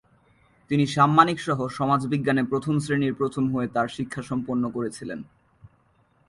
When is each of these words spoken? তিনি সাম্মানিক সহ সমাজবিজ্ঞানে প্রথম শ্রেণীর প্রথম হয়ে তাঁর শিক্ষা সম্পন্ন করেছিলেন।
তিনি 0.69 0.87
সাম্মানিক 0.87 1.37
সহ 1.39 1.59
সমাজবিজ্ঞানে 1.67 2.43
প্রথম 2.43 2.75
শ্রেণীর 2.79 3.13
প্রথম 3.13 3.43
হয়ে 3.55 3.67
তাঁর 3.67 3.87
শিক্ষা 3.87 4.21
সম্পন্ন 4.21 4.63
করেছিলেন। 4.71 5.19